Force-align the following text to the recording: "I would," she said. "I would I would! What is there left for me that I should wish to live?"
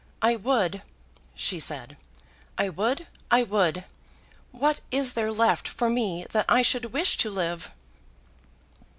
"I 0.23 0.35
would," 0.35 0.81
she 1.35 1.59
said. 1.59 1.95
"I 2.57 2.69
would 2.69 3.05
I 3.29 3.43
would! 3.43 3.83
What 4.51 4.81
is 4.89 5.13
there 5.13 5.31
left 5.31 5.67
for 5.67 5.91
me 5.91 6.25
that 6.31 6.47
I 6.49 6.63
should 6.63 6.85
wish 6.85 7.17
to 7.17 7.29
live?" 7.29 7.69